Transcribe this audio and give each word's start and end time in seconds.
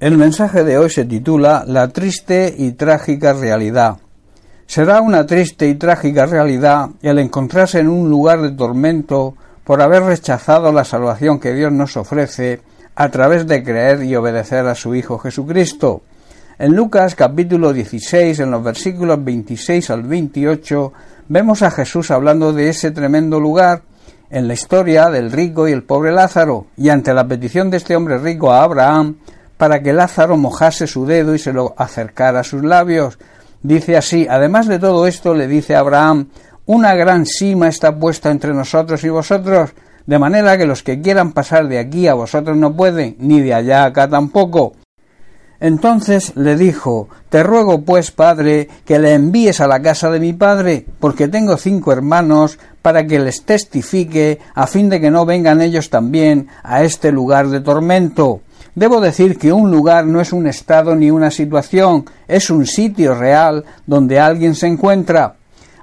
El 0.00 0.16
mensaje 0.16 0.62
de 0.62 0.78
hoy 0.78 0.90
se 0.90 1.04
titula 1.04 1.64
La 1.66 1.88
triste 1.88 2.54
y 2.56 2.70
trágica 2.70 3.32
realidad. 3.32 3.96
Será 4.64 5.00
una 5.00 5.26
triste 5.26 5.68
y 5.68 5.74
trágica 5.74 6.24
realidad 6.24 6.90
el 7.02 7.18
encontrarse 7.18 7.80
en 7.80 7.88
un 7.88 8.08
lugar 8.08 8.40
de 8.40 8.52
tormento 8.52 9.34
por 9.64 9.82
haber 9.82 10.04
rechazado 10.04 10.70
la 10.70 10.84
salvación 10.84 11.40
que 11.40 11.52
Dios 11.52 11.72
nos 11.72 11.96
ofrece 11.96 12.60
a 12.94 13.08
través 13.08 13.48
de 13.48 13.64
creer 13.64 14.04
y 14.04 14.14
obedecer 14.14 14.68
a 14.68 14.76
su 14.76 14.94
Hijo 14.94 15.18
Jesucristo. 15.18 16.02
En 16.60 16.76
Lucas 16.76 17.16
capítulo 17.16 17.72
16, 17.72 18.38
en 18.38 18.52
los 18.52 18.62
versículos 18.62 19.24
26 19.24 19.90
al 19.90 20.04
28, 20.04 20.92
vemos 21.26 21.62
a 21.62 21.72
Jesús 21.72 22.12
hablando 22.12 22.52
de 22.52 22.68
ese 22.68 22.92
tremendo 22.92 23.40
lugar 23.40 23.82
en 24.30 24.46
la 24.46 24.54
historia 24.54 25.10
del 25.10 25.32
rico 25.32 25.66
y 25.66 25.72
el 25.72 25.82
pobre 25.82 26.12
Lázaro, 26.12 26.66
y 26.76 26.88
ante 26.90 27.12
la 27.12 27.26
petición 27.26 27.68
de 27.68 27.78
este 27.78 27.96
hombre 27.96 28.18
rico 28.18 28.52
a 28.52 28.62
Abraham, 28.62 29.16
para 29.58 29.82
que 29.82 29.92
Lázaro 29.92 30.38
mojase 30.38 30.86
su 30.86 31.04
dedo 31.04 31.34
y 31.34 31.38
se 31.38 31.52
lo 31.52 31.74
acercara 31.76 32.40
a 32.40 32.44
sus 32.44 32.64
labios. 32.64 33.18
Dice 33.62 33.96
así, 33.96 34.26
además 34.30 34.68
de 34.68 34.78
todo 34.78 35.06
esto, 35.06 35.34
le 35.34 35.48
dice 35.48 35.76
a 35.76 35.80
Abraham, 35.80 36.28
una 36.64 36.94
gran 36.94 37.26
cima 37.26 37.68
está 37.68 37.98
puesta 37.98 38.30
entre 38.30 38.54
nosotros 38.54 39.02
y 39.04 39.08
vosotros, 39.08 39.70
de 40.06 40.18
manera 40.18 40.56
que 40.56 40.64
los 40.64 40.82
que 40.82 41.02
quieran 41.02 41.32
pasar 41.32 41.68
de 41.68 41.78
aquí 41.78 42.06
a 42.06 42.14
vosotros 42.14 42.56
no 42.56 42.74
pueden, 42.74 43.16
ni 43.18 43.40
de 43.40 43.52
allá 43.52 43.84
acá 43.84 44.08
tampoco. 44.08 44.74
Entonces 45.60 46.36
le 46.36 46.56
dijo, 46.56 47.08
Te 47.30 47.42
ruego 47.42 47.82
pues, 47.82 48.10
padre, 48.10 48.68
que 48.84 48.98
le 48.98 49.14
envíes 49.14 49.60
a 49.60 49.66
la 49.66 49.82
casa 49.82 50.10
de 50.10 50.20
mi 50.20 50.32
padre, 50.32 50.86
porque 51.00 51.28
tengo 51.28 51.56
cinco 51.56 51.92
hermanos, 51.92 52.58
para 52.82 53.06
que 53.06 53.18
les 53.18 53.42
testifique, 53.42 54.38
a 54.54 54.66
fin 54.66 54.88
de 54.88 55.00
que 55.00 55.10
no 55.10 55.26
vengan 55.26 55.60
ellos 55.60 55.90
también 55.90 56.48
a 56.62 56.84
este 56.84 57.10
lugar 57.10 57.48
de 57.48 57.60
tormento. 57.60 58.40
Debo 58.74 59.00
decir 59.00 59.36
que 59.36 59.52
un 59.52 59.72
lugar 59.72 60.06
no 60.06 60.20
es 60.20 60.32
un 60.32 60.46
estado 60.46 60.94
ni 60.94 61.10
una 61.10 61.32
situación, 61.32 62.04
es 62.28 62.48
un 62.48 62.64
sitio 62.64 63.14
real 63.16 63.64
donde 63.86 64.20
alguien 64.20 64.54
se 64.54 64.68
encuentra. 64.68 65.34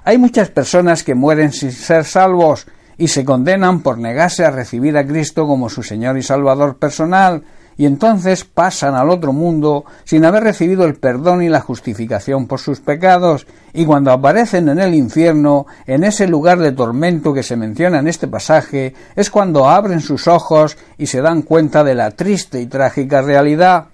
Hay 0.02 0.16
muchas 0.16 0.48
personas 0.48 1.02
que 1.02 1.14
mueren 1.14 1.52
sin 1.52 1.72
ser 1.72 2.04
salvos 2.04 2.66
y 2.96 3.08
se 3.08 3.24
condenan 3.24 3.80
por 3.80 3.98
negarse 3.98 4.44
a 4.44 4.50
recibir 4.50 4.96
a 4.96 5.06
Cristo 5.06 5.46
como 5.46 5.68
su 5.68 5.82
Señor 5.82 6.16
y 6.16 6.22
Salvador 6.22 6.78
personal, 6.78 7.42
y 7.76 7.86
entonces 7.86 8.44
pasan 8.44 8.94
al 8.94 9.10
otro 9.10 9.32
mundo 9.32 9.84
sin 10.04 10.24
haber 10.24 10.42
recibido 10.42 10.84
el 10.84 10.94
perdón 10.94 11.42
y 11.42 11.48
la 11.48 11.60
justificación 11.60 12.46
por 12.46 12.60
sus 12.60 12.80
pecados, 12.80 13.46
y 13.72 13.84
cuando 13.84 14.10
aparecen 14.10 14.68
en 14.68 14.78
el 14.78 14.94
infierno, 14.94 15.66
en 15.86 16.04
ese 16.04 16.26
lugar 16.26 16.58
de 16.58 16.72
tormento 16.72 17.34
que 17.34 17.42
se 17.42 17.56
menciona 17.56 17.98
en 17.98 18.08
este 18.08 18.28
pasaje, 18.28 18.94
es 19.14 19.30
cuando 19.30 19.68
abren 19.68 20.00
sus 20.00 20.26
ojos 20.26 20.76
y 20.96 21.06
se 21.06 21.20
dan 21.20 21.42
cuenta 21.42 21.84
de 21.84 21.94
la 21.94 22.10
triste 22.10 22.60
y 22.60 22.66
trágica 22.66 23.22
realidad. 23.22 23.86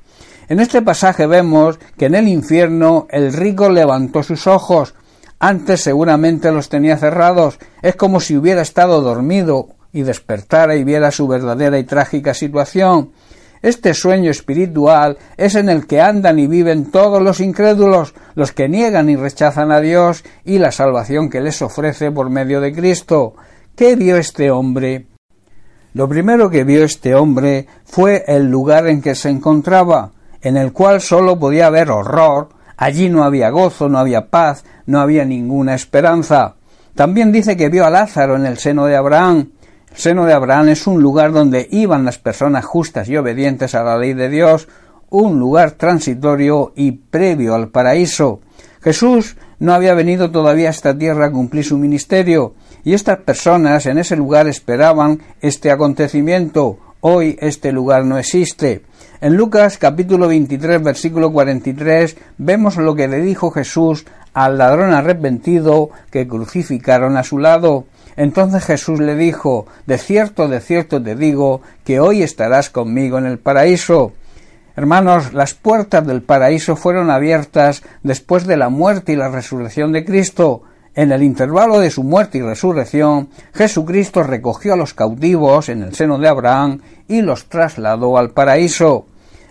En 0.49 0.61
este 0.61 0.83
pasaje 0.83 1.27
vemos 1.27 1.79
que 1.97 2.07
en 2.07 2.15
el 2.15 2.29
infierno 2.29 3.07
el 3.11 3.33
rico 3.33 3.69
levantó 3.69 4.23
sus 4.23 4.47
ojos, 4.47 4.95
antes 5.39 5.81
seguramente 5.81 6.53
los 6.53 6.69
tenía 6.69 6.97
cerrados, 6.97 7.59
es 7.83 7.97
como 7.97 8.21
si 8.21 8.37
hubiera 8.37 8.63
estado 8.63 9.01
dormido 9.01 9.71
y 9.93 10.03
despertara 10.03 10.77
y 10.77 10.85
viera 10.85 11.11
su 11.11 11.27
verdadera 11.27 11.81
y 11.81 11.85
trágica 11.85 12.33
situación. 12.33 13.11
Este 13.63 13.95
sueño 13.95 14.33
espiritual 14.33 15.19
es 15.37 15.55
en 15.55 15.69
el 15.69 15.87
que 15.87 16.01
andan 16.01 16.41
y 16.41 16.49
viven 16.49 16.91
todos 16.91 17.23
los 17.23 17.39
incrédulos, 17.39 18.13
los 18.35 18.51
que 18.51 18.69
niegan 18.69 19.09
y 19.09 19.15
rechazan 19.15 19.71
a 19.71 19.81
Dios 19.81 20.25
y 20.45 20.59
la 20.59 20.73
salvación 20.73 21.31
que 21.31 21.41
les 21.41 21.63
ofrece 21.63 22.11
por 22.11 22.29
medio 22.29 22.61
de 22.61 22.73
Cristo. 22.73 23.35
¿Qué 23.77 23.95
vio 23.95 24.17
este 24.17 24.51
hombre? 24.51 25.07
Lo 25.95 26.09
primero 26.09 26.51
que 26.51 26.65
vio 26.65 26.83
este 26.83 27.15
hombre 27.15 27.69
fue 27.85 28.25
el 28.27 28.51
lugar 28.51 28.89
en 28.89 29.01
que 29.01 29.15
se 29.15 29.31
encontraba, 29.31 30.11
en 30.41 30.57
el 30.57 30.73
cual 30.73 31.01
sólo 31.01 31.39
podía 31.39 31.69
haber 31.69 31.93
horror, 31.93 32.49
allí 32.77 33.11
no 33.11 33.23
había 33.23 33.51
gozo, 33.51 33.89
no 33.89 33.99
había 33.99 34.29
paz, 34.29 34.65
no 34.87 35.01
había 35.01 35.25
ninguna 35.25 35.75
esperanza. 35.75 36.57
También 36.97 37.31
dice 37.31 37.57
que 37.57 37.69
vio 37.69 37.87
a 37.87 37.91
Lázaro 37.91 38.35
en 38.35 38.45
el 38.45 38.59
seno 38.59 38.87
de 38.87 38.97
Abraham, 38.97 39.53
seno 39.95 40.25
de 40.25 40.33
Abraham 40.33 40.69
es 40.69 40.87
un 40.87 41.03
lugar 41.03 41.33
donde 41.33 41.69
iban 41.71 42.05
las 42.05 42.19
personas 42.19 42.65
justas 42.65 43.09
y 43.09 43.17
obedientes 43.17 43.75
a 43.75 43.83
la 43.83 43.99
ley 43.99 44.15
de 44.15 44.29
Dios, 44.29 44.69
un 45.11 45.39
lugar 45.39 45.73
transitorio 45.73 46.73
y 46.75 46.93
previo 46.93 47.55
al 47.55 47.69
paraíso. 47.69 48.41
Jesús 48.81 49.37
no 49.59 49.75
había 49.75 49.95
venido 49.95 50.31
todavía 50.31 50.69
a 50.69 50.73
esta 50.73 50.97
tierra 50.97 51.27
a 51.27 51.33
cumplir 51.33 51.65
su 51.65 51.79
ministerio, 51.79 52.55
y 52.85 52.95
estas 52.95 53.19
personas 53.19 53.87
en 53.87 53.99
ese 53.99 54.17
lugar 54.17 54.49
esperaban 54.49 55.21
este 55.41 55.71
acontecimiento. 55.71 56.79
Hoy 57.01 57.37
este 57.41 57.73
lugar 57.73 58.05
no 58.05 58.19
existe. 58.19 58.83
En 59.21 59.37
Lucas 59.37 59.79
capítulo 59.79 60.29
23 60.29 60.83
versículo 60.83 61.33
43 61.33 62.17
vemos 62.39 62.77
lo 62.77 62.95
que 62.95 63.09
le 63.09 63.21
dijo 63.21 63.51
Jesús 63.51 64.05
al 64.35 64.59
ladrón 64.59 64.93
arrepentido 64.93 65.91
que 66.11 66.27
crucificaron 66.27 67.17
a 67.17 67.25
su 67.25 67.39
lado. 67.39 67.85
Entonces 68.17 68.65
Jesús 68.65 69.01
le 69.01 69.17
dijo, 69.17 69.67
De 69.87 69.99
cierto, 69.99 70.49
de 70.49 70.61
cierto 70.61 71.03
te 71.03 71.15
digo, 71.15 71.63
que 71.85 72.01
hoy 72.01 72.23
estarás 72.23 72.71
conmigo 72.71 73.19
en 73.19 73.27
el 73.27 73.39
paraíso. 73.39 74.13
Hermanos, 74.75 75.35
las 75.35 75.55
puertas 75.55 76.07
del 76.07 76.23
paraíso 76.23 76.77
fueron 76.77 77.11
abiertas 77.11 77.83
después 78.03 78.47
de 78.47 78.57
la 78.57 78.71
muerte 78.71 79.13
y 79.13 79.17
la 79.17 79.29
resurrección 79.29 79.93
de 79.93 80.05
Cristo. 80.05 80.63
En 80.95 81.11
el 81.11 81.23
intervalo 81.23 81.79
de 81.79 81.91
su 81.91 82.03
muerte 82.03 82.39
y 82.39 82.43
resurrección, 82.43 83.29
Jesucristo 83.55 84.23
recogió 84.23 84.75
a 84.75 84.77
los 84.77 84.93
cautivos 84.93 85.69
en 85.71 85.83
el 85.83 85.95
seno 85.95 86.19
de 86.19 86.29
Abraham 86.29 86.81
y 87.09 87.23
los 87.23 87.47
trasladó 87.47 88.19
al 88.19 88.31
paraíso. 88.31 89.07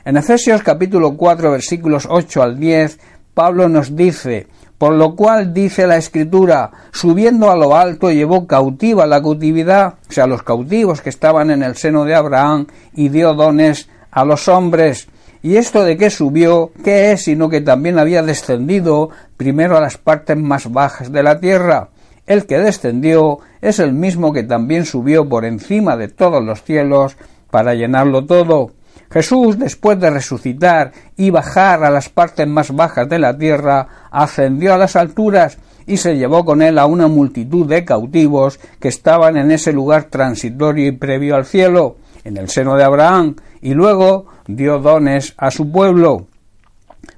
En 0.06 0.18
Efesios 0.18 0.64
capítulo 0.64 1.18
4 1.18 1.52
versículos 1.52 2.08
8 2.10 2.44
al 2.44 2.60
10, 2.60 3.00
Pablo 3.34 3.70
nos 3.70 3.96
dice, 3.96 4.48
por 4.82 4.94
lo 4.94 5.16
cual 5.16 5.54
dice 5.54 5.86
la 5.86 5.98
escritura, 5.98 6.72
subiendo 6.92 7.52
a 7.52 7.56
lo 7.56 7.76
alto 7.76 8.10
llevó 8.10 8.48
cautiva 8.48 9.06
la 9.06 9.22
cautividad, 9.22 9.94
o 10.10 10.12
sea, 10.12 10.26
los 10.26 10.42
cautivos 10.42 11.02
que 11.02 11.12
estaban 11.12 11.52
en 11.52 11.62
el 11.62 11.76
seno 11.76 12.04
de 12.04 12.16
Abraham, 12.16 12.66
y 12.96 13.10
dio 13.10 13.36
dones 13.36 13.90
a 14.10 14.26
los 14.26 14.48
hombres. 14.48 15.08
Y 15.44 15.58
esto 15.58 15.84
de 15.84 15.98
que 15.98 16.10
subió, 16.10 16.72
¿qué 16.84 17.12
es? 17.12 17.26
Sino 17.26 17.48
que 17.48 17.62
también 17.62 18.00
había 18.00 18.24
descendido 18.24 19.12
primero 19.38 19.78
a 19.78 19.82
las 19.82 20.00
partes 20.00 20.36
más 20.36 20.72
bajas 20.72 21.12
de 21.12 21.22
la 21.22 21.40
tierra. 21.40 21.90
El 22.26 22.48
que 22.48 22.58
descendió 22.58 23.38
es 23.62 23.78
el 23.78 23.94
mismo 23.94 24.34
que 24.34 24.42
también 24.42 24.88
subió 24.88 25.30
por 25.30 25.46
encima 25.46 25.96
de 25.96 26.08
todos 26.08 26.44
los 26.44 26.64
cielos 26.64 27.18
para 27.52 27.76
llenarlo 27.76 28.26
todo. 28.26 28.72
Jesús, 29.12 29.60
después 29.60 30.00
de 30.00 30.10
resucitar 30.10 30.94
y 31.18 31.30
bajar 31.32 31.84
a 31.84 31.90
las 31.90 32.08
partes 32.10 32.48
más 32.48 32.74
bajas 32.74 33.10
de 33.10 33.20
la 33.20 33.38
tierra, 33.38 33.88
ascendió 34.10 34.74
a 34.74 34.78
las 34.78 34.96
alturas 34.96 35.58
y 35.86 35.98
se 35.98 36.16
llevó 36.16 36.46
con 36.46 36.62
él 36.62 36.80
a 36.80 36.86
una 36.86 37.08
multitud 37.08 37.68
de 37.68 37.84
cautivos 37.84 38.60
que 38.80 38.88
estaban 38.88 39.36
en 39.36 39.52
ese 39.52 39.74
lugar 39.74 40.06
transitorio 40.06 40.88
y 40.88 40.94
previo 40.94 41.36
al 41.36 41.46
cielo, 41.46 41.98
en 42.24 42.38
el 42.38 42.50
seno 42.50 42.76
de 42.78 42.86
Abraham, 42.86 43.36
y 43.62 43.74
luego 43.74 44.28
dio 44.48 44.80
dones 44.80 45.34
a 45.38 45.52
su 45.52 45.70
pueblo. 45.70 46.28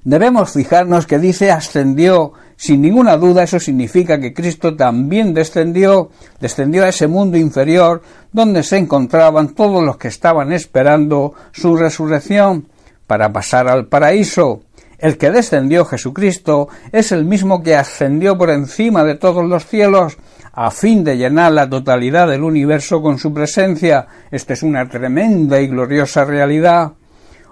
Debemos 0.04 0.52
fijarnos 0.52 1.06
que 1.06 1.20
dice 1.20 1.52
ascendió 1.52 2.34
sin 2.56 2.82
ninguna 2.82 3.18
duda 3.18 3.44
eso 3.44 3.60
significa 3.60 4.20
que 4.20 4.34
Cristo 4.34 4.76
también 4.76 5.34
descendió, 5.34 6.10
descendió 6.40 6.84
a 6.84 6.90
ese 6.90 7.08
mundo 7.08 7.38
inferior 7.38 8.02
donde 8.32 8.64
se 8.64 8.78
encontraban 8.78 9.50
todos 9.50 9.84
los 9.84 9.98
que 9.98 10.08
estaban 10.08 10.52
esperando 10.52 11.34
su 11.52 11.76
resurrección 11.76 12.68
para 13.08 13.32
pasar 13.32 13.68
al 13.68 13.88
paraíso. 13.88 14.62
El 14.98 15.18
que 15.18 15.32
descendió 15.32 15.84
Jesucristo 15.86 16.70
es 16.92 17.12
el 17.12 17.26
mismo 17.26 17.62
que 17.62 17.76
ascendió 17.76 18.38
por 18.38 18.50
encima 18.50 19.04
de 19.04 19.16
todos 19.16 19.46
los 19.46 19.66
cielos 19.66 20.18
a 20.54 20.72
fin 20.72 21.04
de 21.04 21.18
llenar 21.18 21.52
la 21.52 21.70
totalidad 21.70 22.28
del 22.28 22.44
universo 22.44 23.02
con 23.02 23.18
su 23.18 23.34
presencia. 23.34 24.08
Esta 24.32 24.54
es 24.54 24.64
una 24.64 24.88
tremenda 24.88 25.60
y 25.60 25.68
gloriosa 25.68 26.24
realidad. 26.24 26.94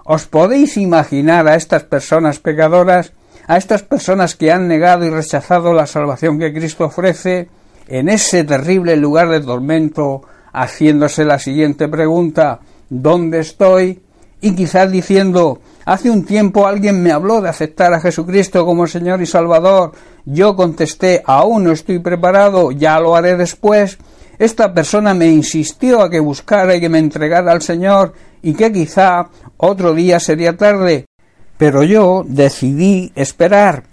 ¿Os 0.04 0.26
podéis 0.26 0.76
imaginar 0.76 1.46
a 1.46 1.56
estas 1.56 1.84
personas 1.84 2.38
pecadoras 2.38 3.12
a 3.46 3.56
estas 3.56 3.82
personas 3.82 4.36
que 4.36 4.52
han 4.52 4.68
negado 4.68 5.04
y 5.04 5.10
rechazado 5.10 5.72
la 5.72 5.86
salvación 5.86 6.38
que 6.38 6.52
Cristo 6.52 6.84
ofrece 6.86 7.48
en 7.88 8.08
ese 8.08 8.44
terrible 8.44 8.96
lugar 8.96 9.28
de 9.28 9.40
tormento, 9.40 10.22
haciéndose 10.52 11.24
la 11.24 11.38
siguiente 11.38 11.88
pregunta 11.88 12.60
¿Dónde 12.88 13.40
estoy? 13.40 14.00
y 14.40 14.54
quizás 14.54 14.90
diciendo 14.90 15.60
Hace 15.84 16.10
un 16.10 16.24
tiempo 16.24 16.66
alguien 16.66 17.02
me 17.02 17.10
habló 17.10 17.40
de 17.40 17.48
aceptar 17.48 17.92
a 17.92 18.00
Jesucristo 18.00 18.64
como 18.64 18.86
Señor 18.86 19.20
y 19.20 19.26
Salvador. 19.26 19.92
Yo 20.24 20.54
contesté 20.54 21.22
aún 21.26 21.64
no 21.64 21.72
estoy 21.72 21.98
preparado, 21.98 22.70
ya 22.70 23.00
lo 23.00 23.16
haré 23.16 23.36
después. 23.36 23.98
Esta 24.38 24.72
persona 24.72 25.12
me 25.12 25.26
insistió 25.26 26.00
a 26.00 26.10
que 26.10 26.20
buscara 26.20 26.76
y 26.76 26.80
que 26.80 26.88
me 26.88 27.00
entregara 27.00 27.50
al 27.50 27.62
Señor 27.62 28.12
y 28.42 28.54
que 28.54 28.70
quizá 28.70 29.28
otro 29.56 29.92
día 29.92 30.20
sería 30.20 30.56
tarde. 30.56 31.06
Pero 31.62 31.84
yo 31.84 32.24
decidí 32.26 33.12
esperar. 33.14 33.84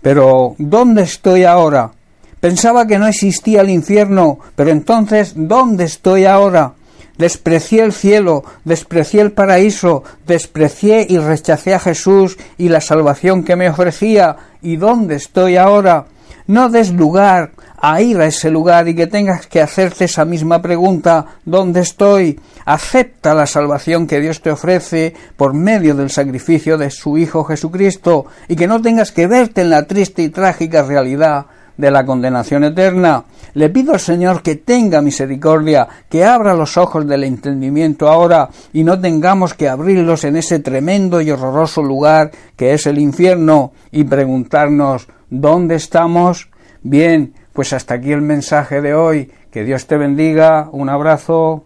Pero 0.00 0.54
¿dónde 0.58 1.02
estoy 1.02 1.42
ahora? 1.42 1.90
Pensaba 2.38 2.86
que 2.86 3.00
no 3.00 3.08
existía 3.08 3.62
el 3.62 3.70
infierno, 3.70 4.38
pero 4.54 4.70
entonces 4.70 5.32
¿dónde 5.34 5.82
estoy 5.82 6.24
ahora? 6.24 6.74
desprecié 7.18 7.82
el 7.82 7.92
cielo, 7.92 8.44
desprecié 8.62 9.22
el 9.22 9.32
paraíso, 9.32 10.04
desprecié 10.24 11.04
y 11.08 11.18
rechacé 11.18 11.74
a 11.74 11.80
Jesús 11.80 12.38
y 12.58 12.68
la 12.68 12.80
salvación 12.80 13.42
que 13.42 13.56
me 13.56 13.70
ofrecía. 13.70 14.36
¿Y 14.62 14.76
dónde 14.76 15.16
estoy 15.16 15.56
ahora? 15.56 16.06
No 16.46 16.68
des 16.68 16.92
lugar 16.92 17.50
a 17.78 18.00
ir 18.00 18.18
a 18.18 18.26
ese 18.26 18.50
lugar 18.50 18.88
y 18.88 18.94
que 18.94 19.06
tengas 19.06 19.46
que 19.46 19.60
hacerte 19.60 20.04
esa 20.04 20.24
misma 20.24 20.62
pregunta 20.62 21.26
¿dónde 21.44 21.80
estoy? 21.80 22.40
Acepta 22.64 23.34
la 23.34 23.46
salvación 23.46 24.06
que 24.06 24.20
Dios 24.20 24.40
te 24.42 24.50
ofrece 24.50 25.14
por 25.36 25.54
medio 25.54 25.94
del 25.94 26.10
sacrificio 26.10 26.78
de 26.78 26.90
su 26.90 27.18
Hijo 27.18 27.44
Jesucristo 27.44 28.26
y 28.48 28.56
que 28.56 28.66
no 28.66 28.80
tengas 28.80 29.12
que 29.12 29.26
verte 29.26 29.60
en 29.60 29.70
la 29.70 29.86
triste 29.86 30.22
y 30.22 30.28
trágica 30.28 30.82
realidad 30.82 31.46
de 31.76 31.90
la 31.90 32.04
condenación 32.04 32.64
eterna. 32.64 33.24
Le 33.54 33.70
pido 33.70 33.92
al 33.92 34.00
Señor 34.00 34.42
que 34.42 34.56
tenga 34.56 35.02
misericordia, 35.02 35.88
que 36.08 36.24
abra 36.24 36.54
los 36.54 36.76
ojos 36.76 37.06
del 37.06 37.24
entendimiento 37.24 38.08
ahora 38.08 38.48
y 38.72 38.84
no 38.84 39.00
tengamos 39.00 39.54
que 39.54 39.68
abrirlos 39.68 40.24
en 40.24 40.36
ese 40.36 40.58
tremendo 40.58 41.20
y 41.20 41.30
horroroso 41.30 41.82
lugar 41.82 42.30
que 42.56 42.74
es 42.74 42.86
el 42.86 42.98
infierno 42.98 43.72
y 43.90 44.04
preguntarnos 44.04 45.08
¿dónde 45.30 45.74
estamos? 45.74 46.48
Bien, 46.82 47.34
pues 47.52 47.72
hasta 47.72 47.94
aquí 47.94 48.12
el 48.12 48.22
mensaje 48.22 48.80
de 48.80 48.94
hoy. 48.94 49.30
Que 49.50 49.64
Dios 49.64 49.86
te 49.86 49.96
bendiga. 49.96 50.68
Un 50.72 50.88
abrazo. 50.88 51.65